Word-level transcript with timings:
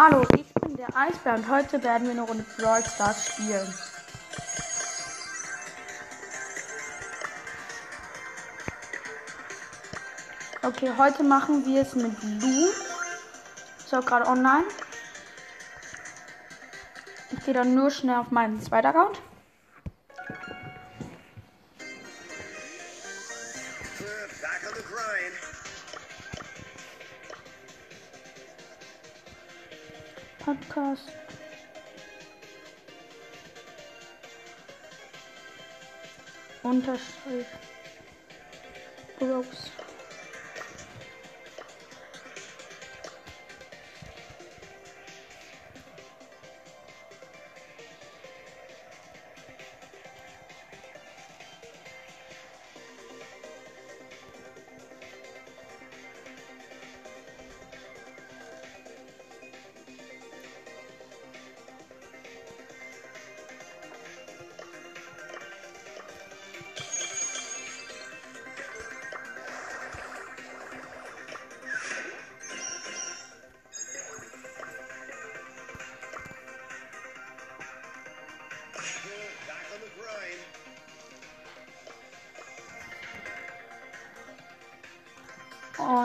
Hallo, 0.00 0.24
ich 0.36 0.54
bin 0.54 0.76
der 0.76 0.96
Eisbär 0.96 1.34
und 1.34 1.48
heute 1.48 1.82
werden 1.82 2.04
wir 2.04 2.12
eine 2.12 2.22
Runde 2.22 2.44
Brawl 2.56 2.84
Stars 2.84 3.30
spielen. 3.30 3.66
Okay, 10.62 10.92
heute 10.96 11.24
machen 11.24 11.66
wir 11.66 11.82
es 11.82 11.96
mit 11.96 12.12
Lu. 12.22 12.68
Ist 13.78 13.92
auch 13.92 14.06
gerade 14.06 14.28
online. 14.28 14.66
Ich 17.32 17.44
gehe 17.44 17.54
dann 17.54 17.74
nur 17.74 17.90
schnell 17.90 18.18
auf 18.18 18.30
meinen 18.30 18.62
zweiten 18.62 18.86
Account. 18.86 19.20
хорошо 36.88 37.38
их. 37.38 37.46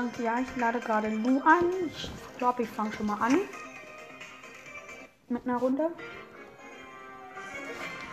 Und 0.04 0.20
ja, 0.20 0.38
ich 0.38 0.54
lade 0.58 0.82
gerade 0.82 1.08
Lu 1.08 1.42
ein. 1.46 1.90
Ich 1.90 2.38
glaube, 2.38 2.64
ich 2.64 2.70
fange 2.70 2.92
schon 2.92 3.06
mal 3.06 3.22
an. 3.22 3.40
Mit 5.30 5.48
einer 5.48 5.56
Runde. 5.56 5.92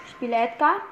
Ich 0.04 0.12
spiele 0.12 0.36
Edgar. 0.36 0.82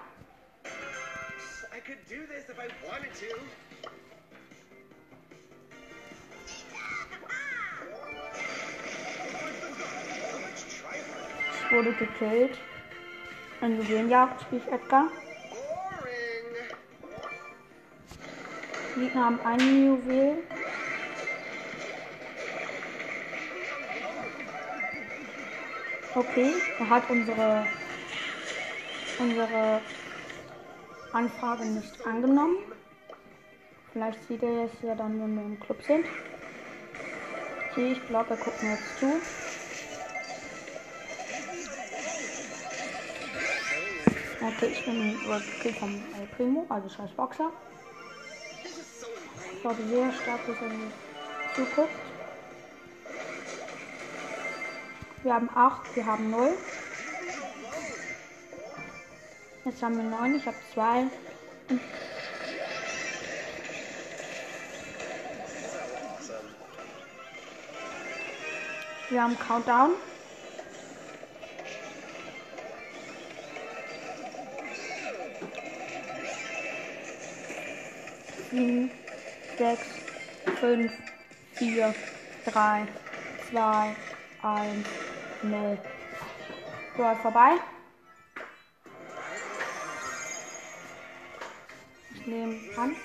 Ich 11.53 11.73
wurde 11.73 11.93
gekillt. 11.93 12.59
In 13.61 13.81
Juwelenjagd 13.81 14.43
spiele 14.43 14.63
ich 14.67 14.73
Edgar. 14.73 15.13
Die 18.97 19.01
Gegner 19.01 19.25
haben 19.27 19.41
einen 19.43 19.87
Juwel. 19.87 20.58
Okay, 26.19 26.53
er 26.81 26.89
hat 26.91 27.09
unsere, 27.11 27.65
unsere 29.21 29.81
Anfrage 31.13 31.65
nicht 31.65 31.95
angenommen. 32.05 32.57
Vielleicht 33.93 34.21
sieht 34.27 34.43
er 34.43 34.65
es 34.65 34.83
ja 34.83 34.97
dann, 34.97 35.21
wenn 35.21 35.37
wir 35.37 35.45
im 35.45 35.61
Club 35.61 35.81
sind. 35.85 36.05
Okay, 37.71 37.93
ich 37.93 38.05
glaube, 38.09 38.31
er 38.31 38.37
guckt 38.39 38.61
mir 38.65 38.75
jetzt 38.75 38.99
zu. 38.99 39.21
Okay, 44.41 44.71
ich 44.73 44.85
bin 44.85 45.21
überkillt 45.23 45.77
vom 45.77 46.03
El 46.19 46.27
Primo, 46.37 46.67
also 46.69 46.89
scheiß 46.89 47.13
Boxer. 47.13 47.53
Ich 49.55 49.61
glaube 49.61 49.85
sehr 49.85 50.11
stark, 50.11 50.45
dass 50.47 50.61
er 50.61 50.69
mir 50.69 50.91
zuguckt. 51.55 52.08
Wir 55.25 55.35
haben 55.35 55.51
8, 55.53 55.97
wir 55.97 56.07
haben 56.07 56.31
0. 56.31 56.57
Jetzt 59.65 59.83
haben 59.83 59.97
wir 59.97 60.05
9, 60.05 60.37
ich 60.37 60.47
habe 60.47 60.57
2. 60.73 61.07
Wir 69.11 69.23
haben 69.23 69.39
Countdown. 69.39 69.91
Sieben, 78.51 78.91
sechs, 79.59 79.87
fünf, 80.61 80.93
vier, 81.55 81.95
drei, 82.45 82.87
zwei, 83.51 83.97
eins, 84.43 84.87
So, 86.97 87.09
ist 87.13 87.23
vorbei. 87.23 87.59
Ich 92.11 92.27
nehme 92.27 92.61
an. 92.77 92.97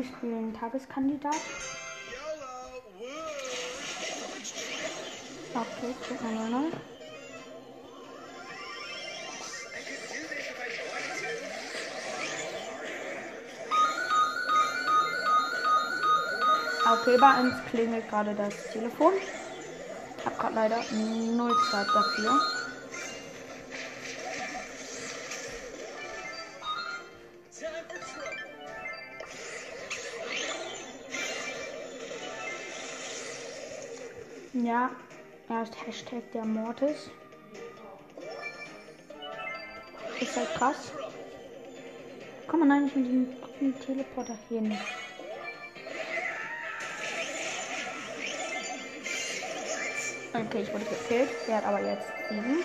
Wir 0.00 0.06
spielen 0.06 0.54
Tageskandidat. 0.54 1.34
Okay, 5.52 5.94
drück 6.06 6.22
mal 6.22 6.48
0 6.48 6.62
I 6.62 6.72
could 9.82 10.00
do 10.08 10.14
this 10.28 10.46
if 10.48 10.56
I 10.56 10.68
wanted 10.88 11.12
to. 11.12 11.40
Okay, 16.92 17.16
bei 17.18 17.40
uns 17.40 17.54
klingelt 17.70 18.08
gerade 18.08 18.34
das 18.34 18.54
Telefon. 18.72 19.12
Ich 20.18 20.24
habe 20.26 20.36
gerade 20.36 20.54
leider 20.54 20.78
null 20.92 21.54
Zeit 21.70 21.88
dafür. 21.94 22.59
Ja, 34.70 34.88
er 35.48 35.64
ist 35.64 35.74
Hashtag 35.84 36.22
der 36.32 36.44
Mortis. 36.44 37.10
Ist 40.20 40.36
halt 40.36 40.54
krass. 40.54 40.92
Kann 42.46 42.60
man 42.60 42.70
eigentlich 42.70 42.94
mit 42.94 43.60
dem 43.60 43.80
Teleporter 43.80 44.38
hin? 44.48 44.78
Okay, 50.32 50.62
ich 50.62 50.72
wurde 50.72 50.84
gekillt. 50.84 51.30
Er 51.48 51.56
hat 51.56 51.64
aber 51.64 51.80
jetzt 51.80 52.06
sieben. 52.28 52.62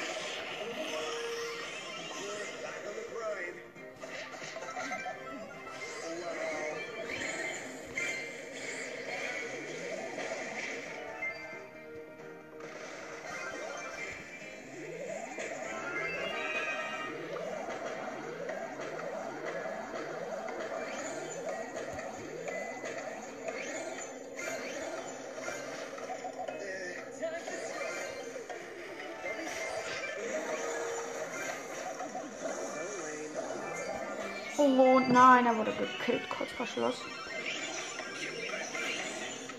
Oh 34.68 35.00
nein, 35.00 35.46
er 35.46 35.56
wurde 35.58 35.72
gekillt 35.74 36.28
kurz 36.28 36.52
vor 36.54 36.66
Schluss. 36.66 36.96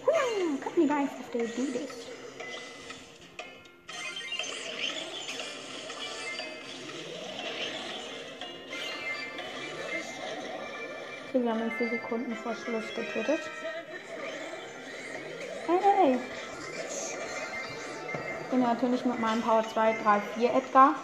Hm, 0.05 0.61
couldn't 0.61 0.83
you 0.83 0.89
guys 0.89 1.09
have 1.09 1.31
to 1.31 1.39
do? 1.39 1.79
Okay, 11.29 11.45
wir 11.45 11.51
haben 11.53 11.61
ihn 11.61 11.71
4 11.71 11.91
Sekunden 11.91 12.35
vor 12.35 12.57
Schluss 12.57 12.87
getötet. 12.97 13.41
Hey! 15.69 16.19
Ich 18.41 18.47
bin 18.51 18.61
natürlich 18.61 19.05
mit 19.05 19.21
meinem 19.21 19.41
Power 19.41 19.63
2, 19.73 19.93
3, 20.03 20.21
4 20.37 20.53
Edgar 20.53 20.97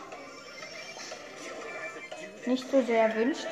nicht 2.47 2.69
so 2.69 2.83
sehr 2.83 3.05
erwünscht. 3.05 3.47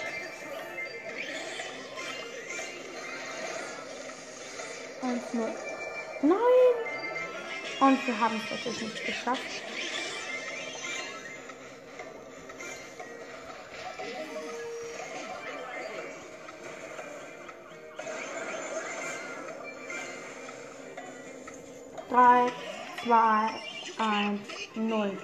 Und 7.91 8.07
wir 8.07 8.21
haben 8.21 8.37
es 8.37 8.51
natürlich 8.53 8.83
nicht 8.83 9.05
geschafft. 9.05 9.41
Drei, 22.09 22.53
zwei, 23.03 23.51
eins, 23.99 24.41
null. 24.77 25.19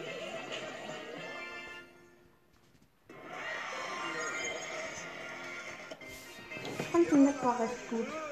Den 7.13 7.25
Map 7.27 7.45
war 7.45 7.61
recht 7.61 7.89
gut. 7.89 8.26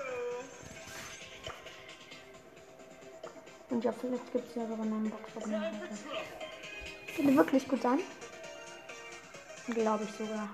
Und 3.75 3.82
ja, 3.82 3.91
vielleicht 3.91 4.32
gibt 4.32 4.49
es 4.50 4.55
ja 4.55 4.69
sogar 4.69 4.87
noch 4.87 4.97
einen 4.97 5.12
heute. 5.35 5.50
Könnte 7.17 7.37
wirklich 7.37 7.67
gut 7.67 7.82
sein. 7.82 7.99
Glaube 9.67 10.05
ich 10.05 10.11
sogar. 10.12 10.49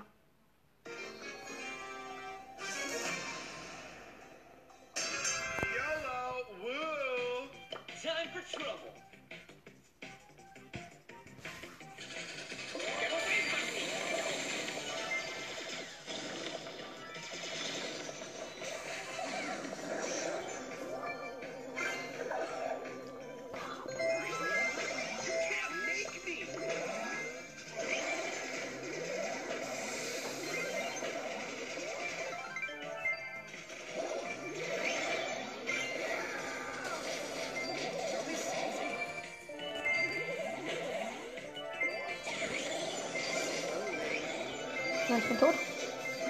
Ich 45.21 45.27
bin 45.27 45.37
tot. 45.37 45.55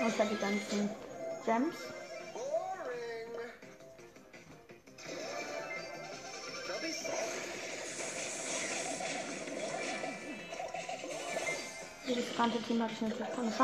Außer 0.04 0.26
die 0.26 0.38
ganzen 0.38 0.90
Gems. 1.46 1.76
Dieses 12.08 12.38
ganze 12.38 12.62
Team 12.64 12.84
hatte 12.84 12.94
ich 12.94 13.02
natürlich 13.02 13.28
Chance. 13.36 13.64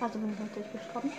Also 0.00 0.18
bin 0.18 0.32
ich 0.32 0.38
natürlich 0.38 0.72
gestorben. 0.72 1.12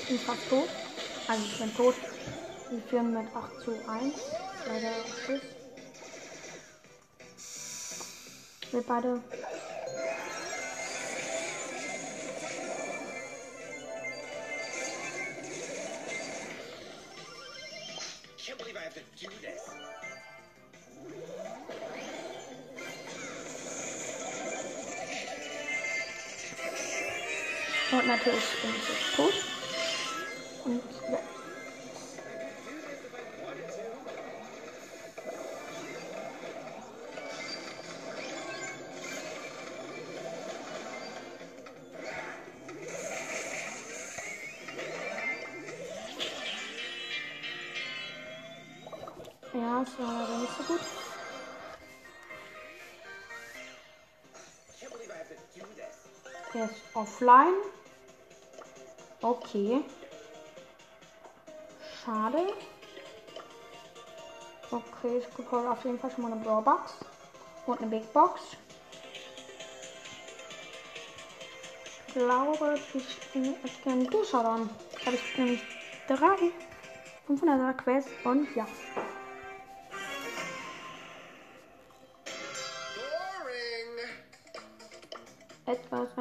Ich 0.00 0.08
bin 0.08 0.18
fast 0.20 0.48
tot. 0.48 0.68
Also 1.26 1.44
ich 1.44 1.58
bin 1.58 1.76
tot. 1.76 1.94
Wir 2.86 3.00
führen 3.00 3.14
mit 3.14 3.26
8 3.34 3.60
zu 3.64 3.72
1. 3.72 4.14
Leider 4.68 4.92
Schuss. 5.26 5.40
Wir 8.70 8.82
beide. 8.82 9.20
Und 27.90 28.06
natürlich 28.06 28.44
bin 28.62 28.70
ich 28.70 28.88
jetzt 28.88 29.16
tot. 29.16 29.55
Offline. 57.06 57.54
Okay. 59.22 59.84
Schade. 62.04 62.52
Okay, 64.70 65.18
ich 65.18 65.50
heute 65.50 65.70
auf 65.70 65.84
jeden 65.84 65.98
Fall 65.98 66.10
schon 66.10 66.24
mal 66.24 66.32
eine 66.32 66.42
Brawlbox. 66.42 66.94
Und 67.66 67.80
eine 67.80 67.90
Big 67.90 68.12
Box. 68.12 68.40
Ich 72.06 72.14
glaube, 72.14 72.78
ich 72.94 73.32
bin 73.32 73.54
jetzt 73.62 73.82
gerne 73.82 74.04
durchschauen. 74.04 74.70
Da 74.92 75.06
habe 75.06 75.16
ich 75.16 75.38
nämlich 75.38 75.62
drei 76.08 76.52
500er 77.28 77.72
Quests 77.74 78.10
und 78.24 78.54
ja. 78.54 78.66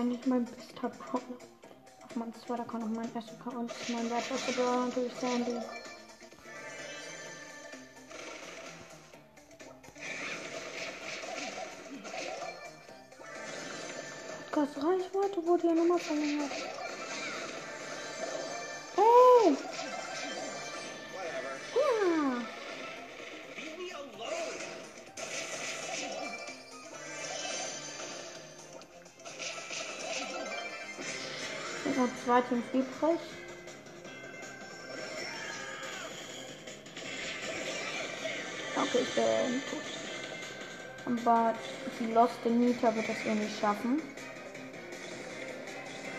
Eigentlich 0.05 0.25
mein 0.27 0.45
bester 0.45 0.89
Brawler. 0.89 1.23
Auf 2.03 2.15
meinem 2.15 2.33
zweiter 2.35 2.61
Account, 2.61 2.83
auf 2.83 2.91
meinem 2.91 3.15
ersten 3.15 3.41
Account 3.41 3.71
ist 3.71 3.89
mein 3.89 4.07
Brawler 4.55 4.85
natürlich 4.85 5.13
Sandy. 5.15 5.57
Podcast 14.51 14.77
Reichweite 14.77 15.47
wurde 15.47 15.67
ja 15.67 15.73
nochmal 15.73 15.97
verlängert. 15.97 16.74
Zwei 32.35 32.41
Teams 32.41 32.65
übrig. 32.73 33.19
Okay, 38.75 38.99
ich 39.01 39.15
bin 39.15 39.61
tot. 39.69 39.81
Aber 41.05 41.53
die 41.99 42.11
Lost 42.11 42.45
Nita 42.45 42.93
wird 42.95 43.07
das 43.07 43.25
eh 43.25 43.35
nicht 43.35 43.59
schaffen. 43.59 44.01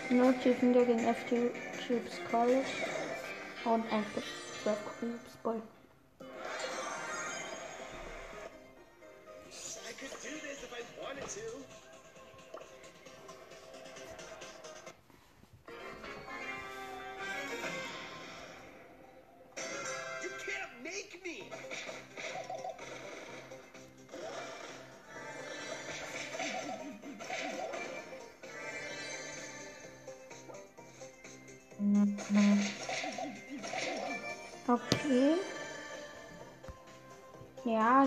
Nur 0.09 0.33
Chief 0.41 0.61
wieder 0.63 0.85
gegen 0.85 1.01
FT 1.01 1.53
Chips 1.87 2.21
College. 2.31 2.65
Und 3.65 3.85
ein 3.93 4.05
12 4.63 4.79
Cubes 5.01 5.37
Boy. 5.43 5.76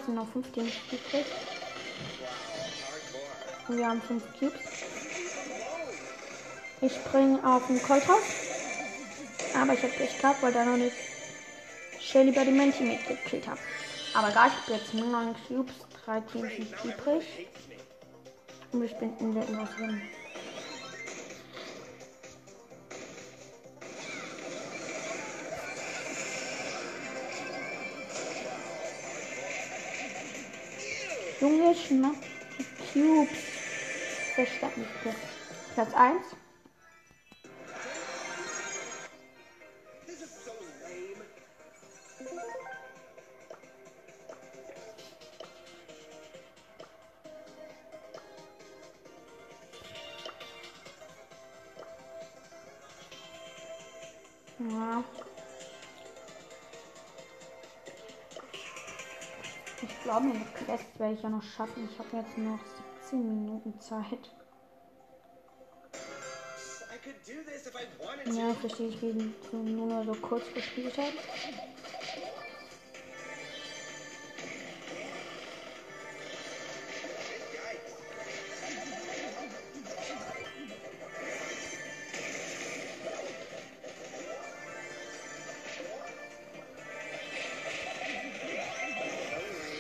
Sind 0.10 0.16
noch 0.16 0.28
15 0.32 0.64
übrig. 0.66 1.26
Und 3.68 3.78
wir 3.78 3.88
haben 3.88 4.02
5 4.02 4.24
Cubes. 4.40 4.62
Ich 6.82 6.94
springe 6.94 7.40
auf 7.46 7.68
den 7.68 7.82
Kolthaus. 7.84 8.24
Aber 9.54 9.74
ich 9.74 9.84
habe 9.84 9.94
Pech 9.94 10.18
gehabt, 10.20 10.42
weil 10.42 10.54
da 10.54 10.66
noch 10.66 10.78
nicht 10.78 10.96
Shelly 12.00 12.32
bei 12.32 12.44
dem 12.44 12.58
Männchen 12.58 12.88
mitgekillt 12.88 13.48
habe. 13.48 13.60
Aber 14.16 14.30
egal, 14.30 14.48
ich 14.48 14.54
habe 14.64 14.80
jetzt 14.80 14.94
nur 14.94 15.08
9 15.08 15.36
Cubes, 15.48 15.76
3 16.06 16.22
Teams 16.22 16.54
übrig. 16.84 17.48
Und 18.72 18.82
wir 18.82 18.90
spielen 18.90 19.18
in 19.20 19.34
der 19.36 19.48
Invasion. 19.48 20.02
Junge, 31.42 31.74
schnapp 31.74 32.16
die 32.58 33.00
Cubes. 33.00 33.38
Bitte. 34.36 35.16
Platz 35.74 35.94
1. 35.94 36.16
werde 61.10 61.18
ich 61.18 61.24
ja 61.24 61.30
noch 61.30 61.42
schaffen. 61.42 61.90
Ich 61.92 61.98
habe 61.98 62.18
jetzt 62.18 62.38
noch 62.38 62.60
17 63.02 63.28
Minuten 63.28 63.80
Zeit. 63.80 64.32
Ja, 68.26 68.54
verstehe 68.54 68.90
ich, 68.90 69.00
du 69.00 69.58
nur 69.58 69.88
noch 69.88 70.06
so 70.06 70.22
kurz 70.22 70.54
gespielt 70.54 70.96
hast. 70.98 71.14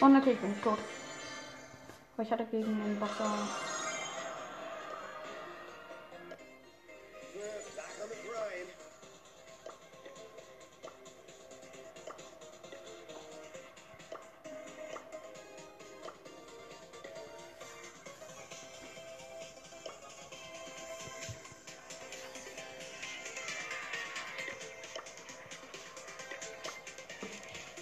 Und 0.01 0.13
natürlich 0.13 0.39
bin 0.39 0.53
ich 0.53 0.61
tot. 0.61 0.79
Aber 2.19 2.25
ich 2.25 2.33
hatte 2.33 2.45
gegen 2.51 2.65
den 2.65 2.99
grind. 2.99 3.09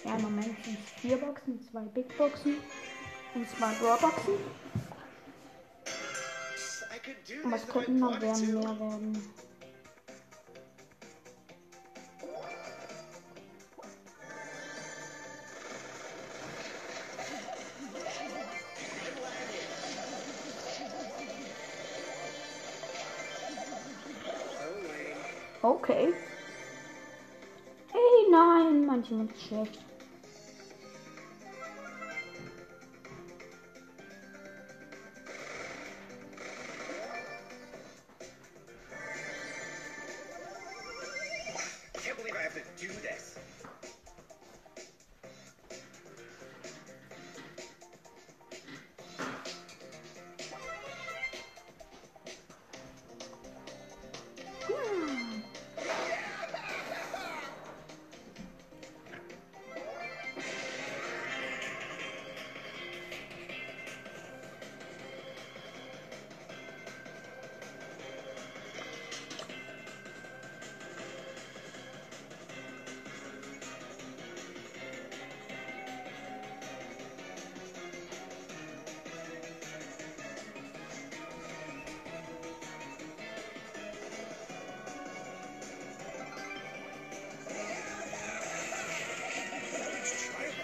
Ja, 0.04 0.14
im 0.14 0.22
Moment 0.22 0.64
sind 0.64 0.78
es 0.78 1.00
vier 1.00 1.16
Boxen, 1.16 1.60
zwei 1.72 1.80
Big 1.80 2.16
Boxen 2.16 2.58
und 3.34 3.48
zwei 3.48 3.72
Raw 3.82 3.98
Boxen. 4.00 4.34
I 6.90 6.98
could 7.04 7.16
do 7.26 7.46
Aber 7.46 7.56
es 7.56 7.62
if 7.62 7.68
I 7.68 7.72
könnten 7.72 7.98
noch 7.98 8.10
wanted 8.12 8.22
werden, 8.22 8.46
to. 8.46 8.58
mehr 8.60 8.80
werden. 8.80 9.22
Okay. 25.62 26.12
Hey, 27.92 28.30
nein, 28.30 28.86
manchmal 28.86 29.26
ist 29.26 29.42
schlecht. 29.42 29.78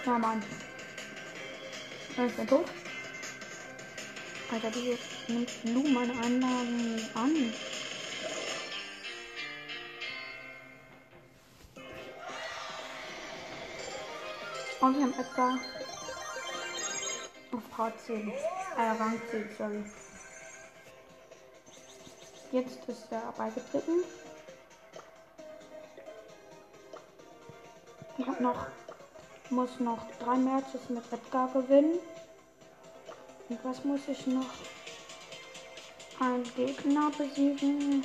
Ja, 0.06 0.18
Mann. 0.18 0.42
Er 2.16 2.26
ist 2.26 2.38
er 2.38 2.46
tot? 2.46 2.66
Alter, 4.52 4.70
die 4.70 4.98
nimmt 5.28 5.50
Lu 5.64 5.82
meine 5.88 6.12
Anlagen 6.12 7.00
an. 7.14 7.54
Und 14.80 14.96
wir 14.98 15.02
haben 15.02 15.14
Edgar 15.18 15.58
auf 17.52 17.70
Part 17.70 17.98
10. 18.00 18.30
Äh, 18.30 18.34
Rang 18.76 19.18
10, 19.30 19.48
sorry. 19.56 19.84
Jetzt 22.52 22.86
ist 22.86 23.06
er 23.10 23.32
beigetreten. 23.38 24.04
Ich 28.18 28.26
habe 28.26 28.42
noch, 28.42 28.66
muss 29.54 29.78
noch 29.78 30.04
drei 30.18 30.36
Matches 30.36 30.88
mit 30.88 31.04
Edgar 31.12 31.48
gewinnen. 31.52 32.00
Und 33.48 33.58
was 33.62 33.84
muss 33.84 34.00
ich 34.08 34.26
noch? 34.26 34.50
Einen 36.18 36.44
Gegner 36.56 37.10
besiegen. 37.16 38.02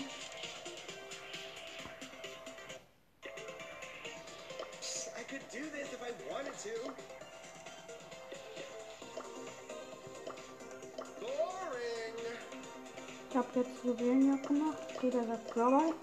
Ich 13.30 13.36
habe 13.36 13.60
jetzt 13.60 13.84
Juwelenjagd 13.84 14.48
gemacht. 14.48 14.78
Jeder 15.02 15.26
sagt 15.26 15.54
Global. 15.54 15.94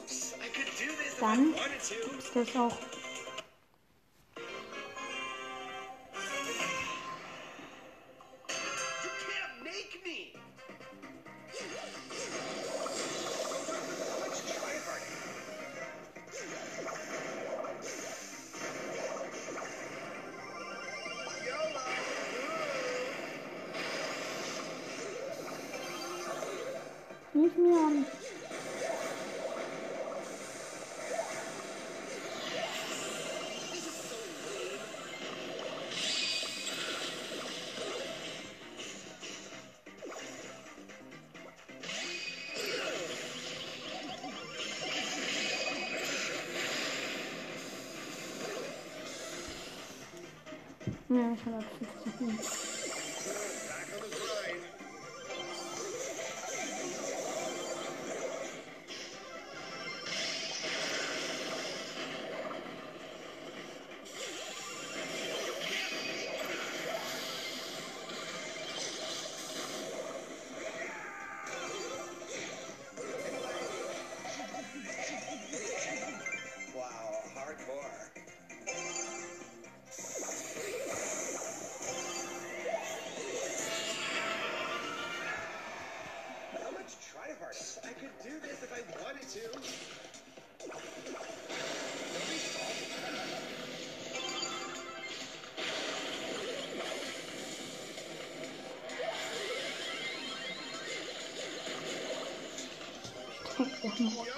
Dann 1.20 1.54
ist 1.54 2.34
das 2.34 2.56
auch. 2.56 2.95
Не 27.36 27.50
смеем. 27.50 28.06
Не, 51.10 51.32
еще 51.32 51.50
надо 51.50 51.66
все-таки. 52.02 52.65
fucking 103.96 104.35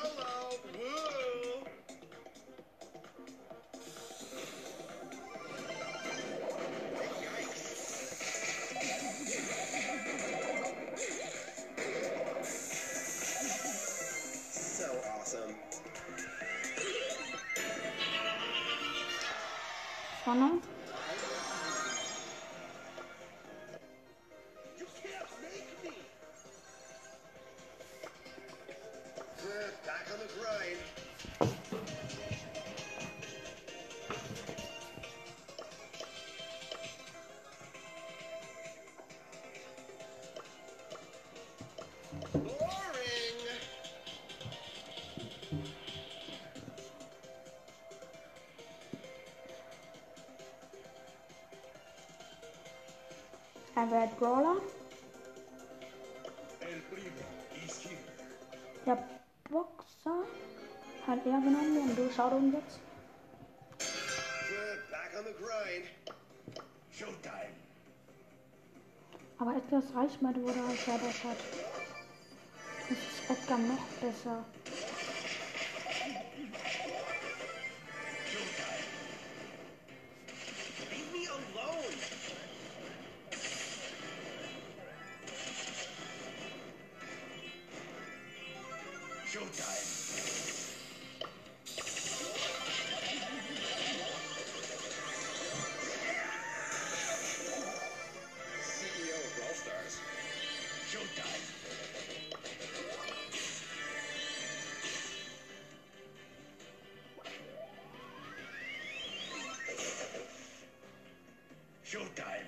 Wird 53.90 54.18
Brawler. 54.18 54.56
Der 58.84 58.98
Boxer 59.48 60.24
hat 61.06 61.18
er 61.24 61.40
genommen 61.40 61.78
und 61.88 61.96
du 61.96 62.10
schau 62.14 62.36
ihn 62.36 62.52
jetzt. 62.52 62.80
Aber 69.38 69.56
etwas 69.56 69.84
Reichweite 69.94 70.42
wurde 70.42 70.58
er 70.58 70.74
verbessert. 70.74 71.38
Jetzt 72.90 73.00
ist 73.00 73.30
Edgar 73.30 73.58
noch 73.58 73.86
besser. 74.00 74.44
Showtime. 111.98 112.46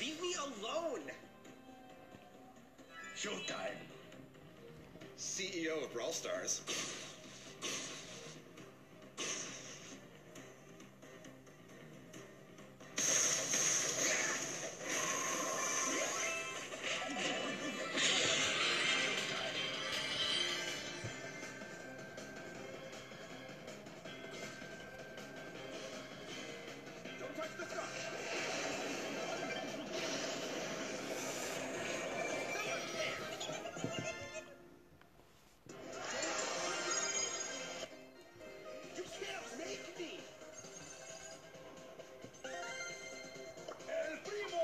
Leave 0.00 0.20
me 0.20 0.34
alone. 0.34 1.02
Showtime. 3.16 3.78
CEO 5.16 5.84
of 5.84 5.92
Brawl 5.94 6.12
Stars. 6.12 6.62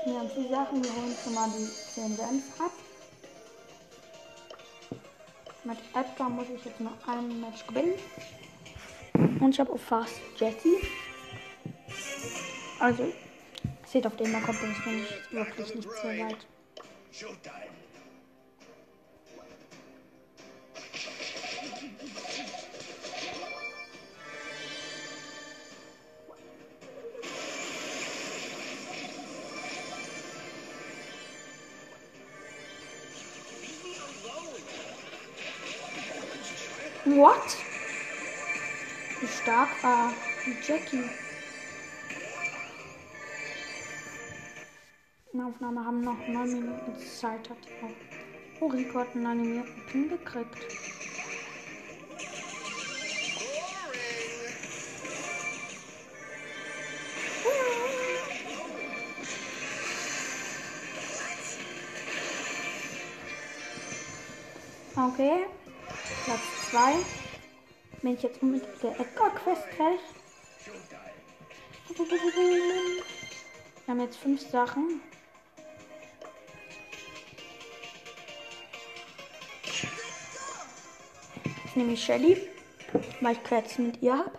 Wir 0.05 0.19
haben 0.19 0.29
vier 0.29 0.49
Sachen, 0.49 0.83
wir 0.83 0.91
holen 0.91 1.15
schon 1.23 1.33
mal 1.33 1.49
die 1.49 1.65
10 1.65 2.15
Gems 2.15 2.43
ab. 2.59 2.71
Mit 5.63 5.77
Edgar 5.95 6.29
muss 6.29 6.45
ich 6.55 6.63
jetzt 6.63 6.79
noch 6.79 7.07
ein 7.07 7.41
Match 7.41 7.65
gewinnen. 7.65 7.95
Und 9.39 9.49
ich 9.49 9.59
habe 9.59 9.73
auch 9.73 9.79
fast 9.79 10.13
Jessie. 10.37 10.77
Also, 12.79 13.11
seht 13.87 14.05
auf 14.05 14.15
den, 14.15 14.31
da 14.31 14.41
kommt 14.41 14.59
es 14.61 14.85
nicht 14.85 15.31
wirklich 15.31 15.75
nicht 15.75 15.89
so 15.89 16.07
weit. 16.07 16.45
Jackie? 40.67 41.03
In 45.31 45.37
der 45.37 45.47
Aufnahme 45.47 45.85
haben 45.85 46.01
noch 46.01 46.17
9 46.27 46.53
Minuten 46.53 46.97
Zeit. 46.97 47.47
Hat 47.47 47.57
die 47.63 47.85
auch. 47.85 48.61
Oh, 48.61 48.67
Rico 48.67 48.99
hat 48.99 49.13
einen 49.13 49.27
animierten 49.27 49.85
Pin 49.85 50.09
gekriegt. 50.09 50.57
Okay. 64.95 65.45
Platz 66.25 66.41
2. 66.71 66.93
Bin 68.01 68.13
ich 68.15 68.23
jetzt 68.23 68.41
mit 68.41 68.63
der 68.81 68.99
Edgar-Quest 68.99 69.63
fertig? 69.77 70.24
Wir 71.97 72.03
haben 73.87 74.01
jetzt 74.01 74.17
fünf 74.17 74.41
Sachen. 74.41 75.01
Jetzt 81.63 81.75
nehme 81.77 81.93
ich 81.93 82.03
Shelly. 82.03 82.49
weil 83.21 83.33
ich 83.33 83.43
Quets 83.43 83.77
mit 83.77 84.01
ihr 84.01 84.17
habe. 84.17 84.37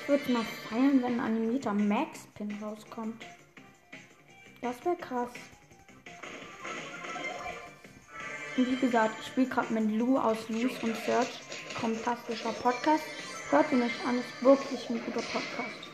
Ich 0.00 0.08
würde 0.08 0.32
mal 0.32 0.44
feiern, 0.68 1.02
wenn 1.02 1.14
ein 1.14 1.20
animierter 1.20 1.72
Max-Pin 1.72 2.58
rauskommt. 2.60 3.24
Das 4.60 4.84
wäre 4.84 4.96
krass. 4.96 5.30
Und 8.56 8.70
wie 8.70 8.76
gesagt, 8.76 9.16
ich 9.20 9.28
spiele 9.28 9.48
gerade 9.48 9.72
mit 9.72 9.90
Lou 9.98 10.18
aus 10.18 10.48
Lou's 10.48 10.82
und 10.82 10.96
Search. 11.06 11.40
Fantastischer 11.74 12.52
Podcast. 12.52 13.04
Hört 13.50 13.72
ihn 13.72 13.82
euch 13.82 14.06
an, 14.06 14.18
ist 14.18 14.42
wirklich 14.42 14.90
ein 14.90 15.00
guter 15.04 15.22
Podcast. 15.22 15.91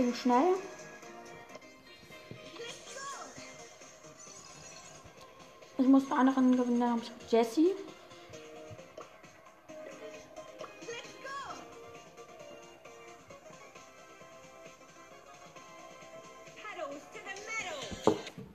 Ging 0.00 0.14
schnell. 0.14 0.54
Ich 5.76 5.86
musste 5.86 6.16
eine 6.16 6.34
Rennen 6.34 6.56
gewinnen, 6.56 6.80
dann. 6.80 7.02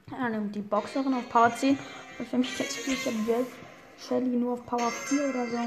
Dann 0.10 0.32
nimmt 0.32 0.56
die 0.56 0.62
Boxerin 0.62 1.14
auf 1.14 1.30
Power 1.30 1.56
10. 1.56 1.78
Und 2.18 2.28
für 2.28 2.40
mich 2.40 2.58
jetzt 2.58 2.76
spiele 2.76 2.96
ich 2.96 3.06
ja 3.06 3.38
Shelly 4.00 4.36
nur 4.36 4.54
auf 4.54 4.66
Power 4.66 4.90
4 4.90 5.30
oder 5.30 5.48
so. 5.48 5.58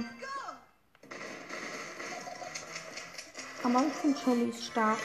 Aber 3.63 3.87
ich 3.87 3.93
finde 3.93 4.19
Shelly 4.19 4.53
stark. 4.53 4.99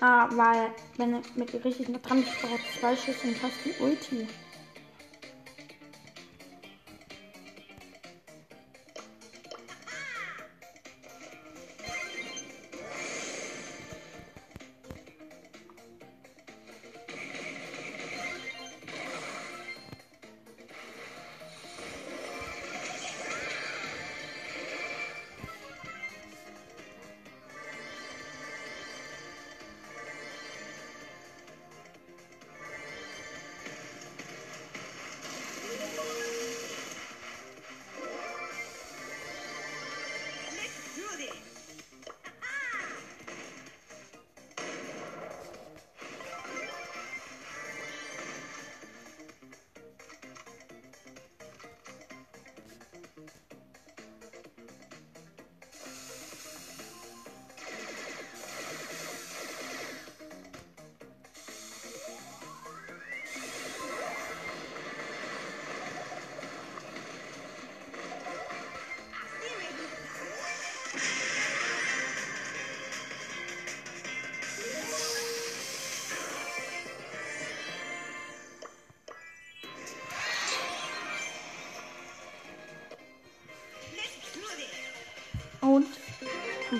Ah, 0.00 0.30
weil, 0.36 0.72
wenn 0.96 1.12
er 1.14 1.22
mit 1.34 1.52
ihr 1.52 1.62
richtig 1.64 1.88
dran 2.02 2.22
ist, 2.22 2.40
braucht 2.40 2.70
zwei 2.72 2.96
Schüsse 2.96 3.26
und 3.26 3.38
fast 3.38 3.64
die 3.64 3.74
Ulti. 3.74 4.26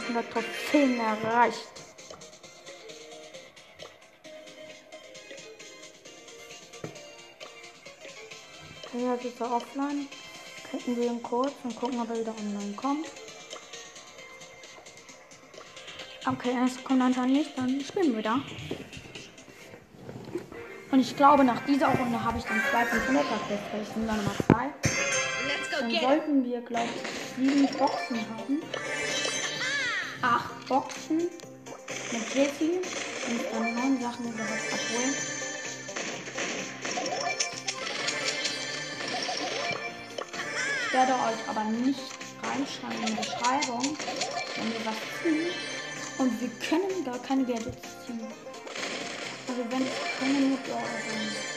500 0.00 0.30
Trophäen 0.30 1.00
erreicht. 1.00 1.68
Okay, 8.84 9.04
jetzt 9.12 9.24
ist 9.24 9.40
er 9.40 9.52
offline. 9.52 10.08
Klicken 10.68 10.96
wir 10.96 11.04
ihn 11.06 11.22
kurz 11.22 11.52
und 11.64 11.76
gucken, 11.76 12.00
ob 12.00 12.10
er 12.10 12.20
wieder 12.20 12.34
online 12.38 12.72
kommt. 12.74 13.06
Okay, 16.26 16.50
er 16.52 16.68
kommt 16.84 17.02
anscheinend 17.02 17.34
nicht, 17.34 17.56
dann 17.56 17.80
spielen 17.80 18.12
wir 18.12 18.18
wieder. 18.18 18.40
Und 20.90 21.00
ich 21.00 21.16
glaube, 21.16 21.44
nach 21.44 21.64
dieser 21.66 21.88
Runde 21.88 22.22
habe 22.22 22.38
ich 22.38 22.44
dann 22.44 22.60
zwei 22.70 22.82
500er 22.82 23.46
Quests, 23.46 23.72
weil 23.72 23.82
ich 23.82 23.88
bin 23.90 24.06
dann 24.06 24.20
zwei. 24.48 24.66
Let's 25.46 25.70
go 25.70 25.76
Dann 25.80 25.88
get 25.90 26.00
him. 26.00 26.08
sollten 26.08 26.44
wir, 26.44 26.60
glaube 26.62 26.88
ich, 26.94 27.36
sieben 27.36 27.78
Boxen 27.78 28.16
haben. 28.36 28.62
Acht 30.26 30.66
Boxen 30.66 31.18
mit 31.18 32.34
Jessie. 32.34 32.80
Und 33.28 33.40
dann 33.52 33.74
neun 33.74 34.00
Sachen 34.00 34.24
überhaupt 34.24 34.72
abholen. 34.72 35.14
Ich 40.84 40.92
werde 40.92 41.12
euch 41.12 41.48
aber 41.48 41.64
nicht 41.64 42.00
reinschreiben 42.42 43.00
in 43.02 43.06
die 43.06 43.22
Beschreibung, 43.22 43.96
wenn 44.56 44.72
wir 44.72 44.84
was 44.84 44.96
ziehen. 45.22 45.46
Und 46.18 46.40
wir 46.40 46.50
können 46.68 47.04
gar 47.04 47.18
keine 47.20 47.44
Gadgets 47.44 47.82
ziehen. 48.04 48.26
Also 49.46 49.62
wenn 49.70 49.82
es 49.82 50.18
keine 50.18 50.40
nur 50.40 50.58
Brawler 50.58 51.02
sind. 51.06 51.55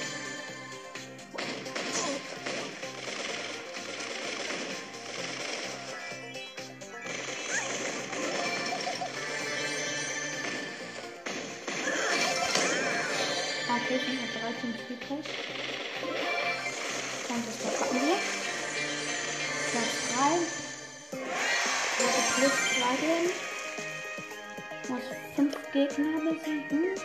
Muss 24.89 25.01
5 25.35 25.55
Gegner 25.71 26.19
besiegen. 26.19 26.95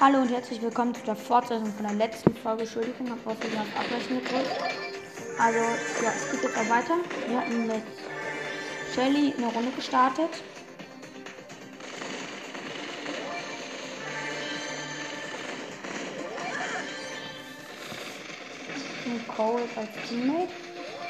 Hallo 0.00 0.22
und 0.22 0.30
herzlich 0.30 0.62
willkommen 0.62 0.94
zu 0.94 1.02
der 1.04 1.16
Fortsetzung 1.16 1.70
von 1.70 1.86
der 1.86 1.96
letzten 1.96 2.34
Folge. 2.34 2.62
Entschuldigung, 2.62 3.10
habe 3.10 3.20
auch 3.26 3.36
wieder 3.44 3.60
auf 3.60 3.78
Abbrechen 3.78 4.24
gedrückt. 4.24 4.56
Also, 5.38 5.58
ja, 5.58 6.12
es 6.16 6.30
geht 6.30 6.44
jetzt 6.44 6.56
auch 6.56 6.70
weiter. 6.70 6.94
Wir 7.28 7.38
hatten 7.38 7.66
mit 7.66 7.82
Shelly 8.94 9.34
eine 9.36 9.48
Runde 9.48 9.70
gestartet. 9.72 10.30
mit 19.04 19.28
Cole 19.28 19.62
als 19.76 20.08
Teammate. 20.08 20.48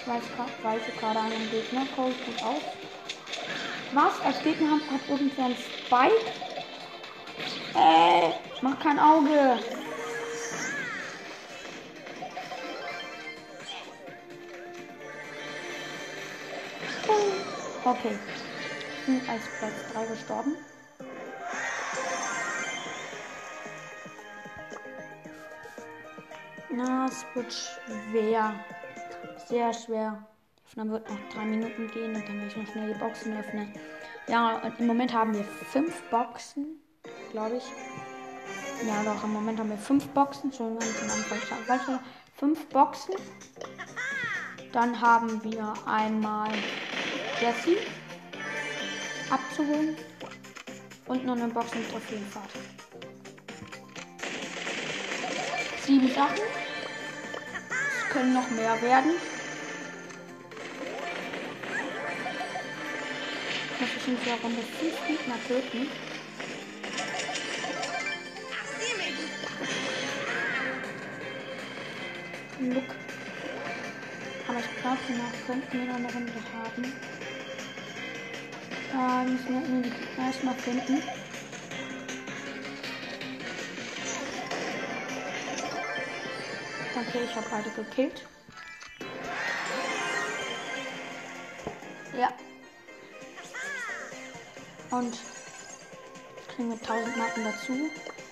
Ich 0.01 0.09
weiß, 0.09 0.23
weiche 0.65 0.93
gerade 0.99 1.21
einen 1.21 1.51
Gegner. 1.53 1.87
Cole 1.95 2.15
gut 2.27 2.43
aus. 2.43 2.86
Was? 3.93 4.21
Als 4.25 4.43
Gegner 4.43 4.73
hat, 4.73 4.91
hat 4.91 5.09
irgendwer 5.09 5.45
einen 5.47 5.57
Spike? 5.57 6.33
Ey, 7.75 8.33
mach 8.63 8.79
kein 8.81 8.99
Auge. 8.99 9.59
Okay. 17.85 18.19
Ich 18.99 19.07
bin 19.07 19.23
als 19.29 19.43
Platz 19.61 19.93
3 19.93 20.07
gestorben. 20.07 20.57
Na, 26.71 27.07
es 27.07 27.25
wird 27.35 27.53
schwer. 27.53 28.55
sehr 29.49 29.73
schwer. 29.73 30.27
Aufnahme 30.67 30.93
wird 30.93 31.09
noch 31.09 31.19
drei 31.33 31.45
Minuten 31.45 31.89
gehen 31.93 32.15
und 32.17 32.29
dann 32.29 32.41
werde 32.41 32.49
ich 32.49 32.57
noch 32.57 32.73
schnell 32.73 32.93
die 32.93 32.99
Boxen 32.99 33.37
öffnen. 33.39 33.73
Ja, 34.27 34.57
und 34.57 34.81
im 34.81 34.89
Moment 34.89 35.13
haben 35.13 35.33
wir 35.33 35.45
fünf 35.45 36.03
Boxen, 36.11 36.81
glaube 37.31 37.59
ich. 37.59 37.65
Ja, 38.87 39.03
doch, 39.05 39.23
im 39.23 39.33
Moment 39.33 39.61
haben 39.61 39.71
wir 39.71 39.79
fünf 39.79 40.09
Boxen. 40.09 40.53
Schon 40.53 40.77
ganz 40.77 41.03
am 41.03 41.11
Anfang. 41.11 41.39
Falsch, 41.67 42.01
fünf 42.35 42.67
Boxen. 42.67 43.15
Dann 44.73 45.01
haben 45.01 45.43
wir 45.45 45.73
einmal 45.87 46.51
Jessie 47.41 47.79
abzuholen 49.31 49.97
und 51.07 51.25
noch 51.25 51.37
eine 51.37 51.47
Box 51.47 51.75
mit 51.77 51.89
Trophäenfahrt. 51.91 52.51
Sieben 55.81 56.09
Sachen. 56.09 56.43
Es 57.71 58.13
können 58.13 58.35
noch 58.35 58.51
mehr 58.51 58.83
werden. 58.83 59.13
Muss 63.79 63.91
ich 63.95 64.09
in 64.09 64.19
dieser 64.19 64.37
Runde 64.37 64.63
fünf 64.63 65.07
Gegner 65.07 65.37
töten. 65.47 65.91
Look. 72.59 72.95
Aber 74.49 74.59
ich 74.61 74.81
glaube, 74.81 74.99
danach 75.09 75.47
könnten 75.47 75.79
wir 75.79 75.87
noch 75.87 75.97
eine 75.97 76.13
Runde 76.13 76.33
haben. 76.55 76.93
Da 78.93 79.25
müssen 79.25 79.49
wir 79.49 79.61
Gegner 79.61 80.27
erstmal 80.27 80.55
finden. 80.55 81.03
Okay, 86.97 87.25
ich 87.25 87.37
habe 87.37 87.47
beide 87.51 87.71
gekillt. 87.71 88.27
Ja. 92.19 92.33
Und 94.91 95.19
kriegen 96.49 96.71
wir 96.71 96.77
1000 96.77 97.17
Marken 97.17 97.45
dazu. 97.45 97.73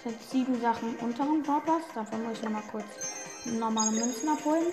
Das 0.05 0.13
sind 0.13 0.31
sieben 0.31 0.61
Sachen 0.61 0.97
unteren 0.97 1.43
Brawl 1.43 1.63
Davon 1.95 2.23
muss 2.25 2.39
ich 2.39 2.43
noch 2.43 2.51
mal 2.51 2.63
kurz 2.71 2.85
normale 3.45 3.91
Münzen 3.91 4.29
abholen. 4.29 4.67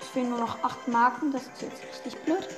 Es 0.00 0.08
fehlen 0.08 0.30
nur 0.30 0.40
noch 0.40 0.62
8 0.62 0.88
Marken, 0.88 1.32
das 1.32 1.42
ist 1.42 1.62
jetzt 1.62 1.82
richtig 1.82 2.24
blöd. 2.24 2.48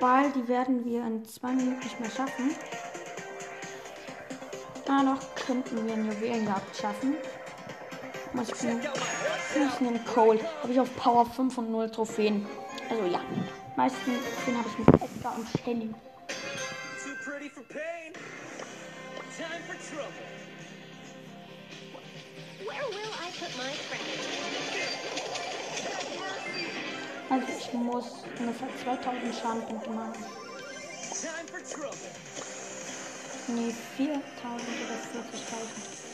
Weil 0.00 0.30
die 0.32 0.46
werden 0.48 0.84
wir 0.84 1.06
in 1.06 1.24
2 1.24 1.52
Minuten 1.52 1.78
nicht 1.78 2.00
mehr 2.00 2.10
schaffen. 2.10 2.54
Da 4.84 5.02
noch 5.02 5.20
könnten 5.34 5.86
wir 5.86 5.94
eine 5.94 6.12
Juwelenjagd 6.12 6.76
schaffen. 6.76 7.16
Muss 8.32 8.48
ich 8.50 8.68
einen, 8.68 8.80
einen 9.80 10.04
Cold. 10.04 10.42
Habe 10.62 10.72
ich 10.72 10.80
auf 10.80 10.94
Power 10.96 11.24
5 11.24 11.56
und 11.58 11.70
0 11.70 11.90
Trophäen. 11.90 12.46
Also 12.90 13.04
ja. 13.04 13.20
Meisten 13.76 14.12
Trophäen 14.22 14.58
habe 14.58 14.68
ich 14.68 14.78
mit 14.78 14.88
Edgar 15.02 15.34
und 15.36 15.48
Shelly. 15.64 15.92
Too 17.02 17.16
pretty 17.24 17.50
for 17.50 17.64
pain. 17.64 18.12
Time 19.36 19.60
for 19.66 19.74
trouble. 19.90 20.12
Where 22.60 22.86
will 22.88 23.12
I 23.18 23.30
put 23.38 23.50
my 23.56 23.72
friend? 23.88 24.04
Also 27.30 27.46
ich 27.58 27.72
muss 27.72 28.24
ungefähr 28.38 28.68
2000 28.84 29.34
Schadenpunkte 29.34 29.90
machen. 29.90 30.24
Time 31.20 31.48
for 31.50 31.60
trouble. 31.74 32.10
Nee, 33.48 33.74
4000 33.96 34.68
oder 34.84 34.98
40.000. 35.12 36.04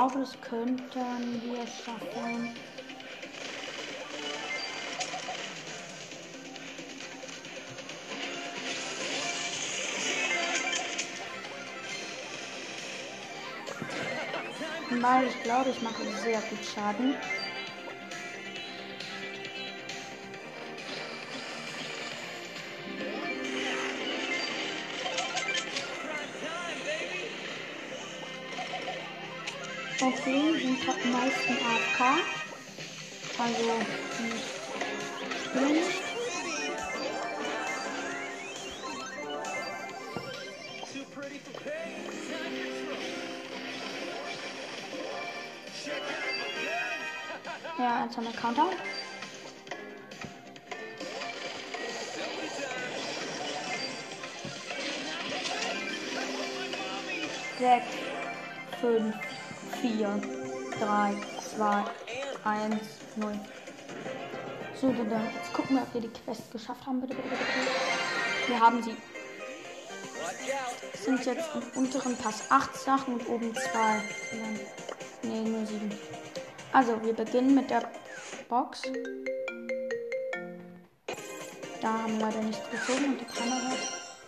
glaube, 0.00 0.20
das 0.20 0.40
könnten 0.40 1.42
wir 1.42 1.66
schaffen. 1.66 2.56
Weil 15.02 15.26
ich 15.26 15.42
glaube, 15.42 15.70
ich 15.70 15.82
mache 15.82 16.02
sehr 16.24 16.40
gut 16.40 16.58
Schaden. 16.74 17.14
Meisten 30.86 31.52
AFK. 31.52 32.00
Also, 33.38 33.72
die 34.18 34.38
spielen. 35.38 36.00
Ja, 47.78 48.04
jetzt 48.04 48.16
haben 48.16 48.24
wir 48.24 48.32
Countdown. 48.32 48.72
Sechs, 57.58 57.86
fünf, 58.80 59.14
vier, 59.80 60.39
drei, 60.90 61.14
zwei, 61.54 61.84
eins, 62.44 62.82
null. 63.16 63.38
So, 64.80 64.92
dann, 64.92 65.28
jetzt 65.34 65.52
gucken 65.52 65.76
wir, 65.76 65.82
ob 65.82 65.94
wir 65.94 66.00
die 66.00 66.08
Quest 66.08 66.50
geschafft 66.50 66.86
haben. 66.86 67.00
Bitte, 67.00 67.14
bitte, 67.14 67.28
bitte. 67.28 68.48
Wir 68.48 68.60
haben 68.60 68.82
sie. 68.82 68.96
Es 70.92 71.04
sind 71.04 71.24
jetzt 71.24 71.48
im 71.54 71.82
unteren 71.82 72.16
Pass 72.16 72.42
acht 72.50 72.74
Sachen 72.76 73.14
und 73.14 73.28
oben 73.28 73.54
zwei. 73.54 74.02
Ne, 75.22 75.42
nur 75.42 75.66
sieben. 75.66 75.92
Also, 76.72 77.00
wir 77.02 77.12
beginnen 77.12 77.54
mit 77.54 77.70
der 77.70 77.82
Box. 78.48 78.82
Da 81.80 81.88
haben 81.88 82.18
wir 82.18 82.26
leider 82.26 82.42
nichts 82.42 82.62
gezogen 82.70 83.04
und 83.12 83.20
die 83.20 83.24
Kamera. 83.24 83.72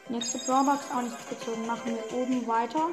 Nächste 0.08 0.38
Drawbox 0.38 0.90
auch 0.94 1.02
nichts 1.02 1.28
gezogen. 1.28 1.66
Machen 1.66 1.96
wir 1.96 2.18
oben 2.18 2.46
weiter 2.46 2.88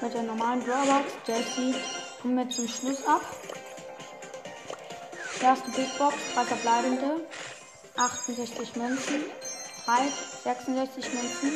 mit 0.00 0.14
der 0.14 0.22
normalen 0.22 0.64
Drawbox. 0.64 1.12
Jessie 1.26 1.74
kommen 2.20 2.36
wir 2.36 2.48
zum 2.50 2.68
Schluss 2.68 3.04
ab. 3.06 3.22
Erste 5.40 5.70
Big 5.70 5.96
Box, 5.98 6.16
drei 6.34 6.44
verbleibende. 6.44 7.26
68 7.96 8.76
Münzen. 8.76 9.24
3, 9.84 10.08
66 10.44 11.12
Münzen. 11.12 11.52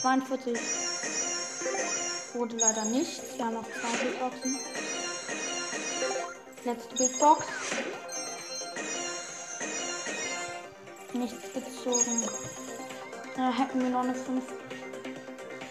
42 0.00 0.58
wurde 2.34 2.56
leider 2.56 2.84
nichts. 2.86 3.36
Wir 3.36 3.46
haben 3.46 3.54
noch 3.54 3.64
zwei 3.64 4.04
Big 4.04 4.20
Boxen. 4.20 4.58
Letzte 6.64 6.96
Big 6.96 7.18
Box. 7.18 7.46
Nichts 11.12 11.52
gezogen. 11.52 12.28
Da 13.36 13.52
hätten 13.52 13.80
wir 13.80 13.90
noch 13.90 14.02
eine 14.02 14.14
5. 14.14 14.42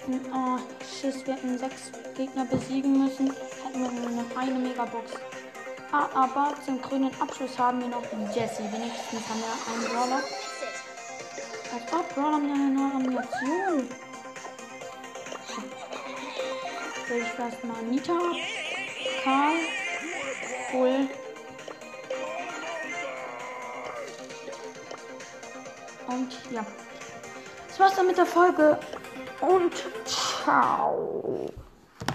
Oh, 0.09 0.57
Schiss, 0.85 1.25
wir 1.25 1.33
hätten 1.33 1.57
sechs 1.57 1.91
Gegner 2.15 2.45
besiegen 2.45 3.03
müssen. 3.03 3.33
Hätten 3.63 3.83
wir 3.83 3.91
nur 3.91 4.23
noch 4.23 4.37
eine 4.37 4.57
Megabox. 4.57 5.11
Ah, 5.91 6.07
aber 6.13 6.53
zum 6.65 6.81
grünen 6.81 7.11
Abschluss 7.19 7.59
haben 7.59 7.81
wir 7.81 7.89
noch 7.89 8.03
Jesse. 8.33 8.63
Wenigstens 8.71 9.27
haben 9.27 9.41
wir 9.41 9.73
einen 9.73 9.83
Brawler. 9.83 10.23
Als 11.73 11.93
ob 11.93 12.15
Brawler 12.15 12.37
mir 12.37 12.53
eine 12.53 12.69
neue 12.69 12.93
Animation. 12.93 13.89
Will 17.09 17.21
ich 17.21 17.39
erstmal 17.39 17.83
Nita, 17.83 18.19
Karl, 19.23 19.55
Bull. 20.71 21.09
Und 26.07 26.51
ja. 26.51 26.65
Das 27.67 27.79
war's 27.79 27.95
dann 27.95 28.07
mit 28.07 28.17
der 28.17 28.25
Folge. 28.25 28.79
Und 29.39 29.73
操 30.47 30.95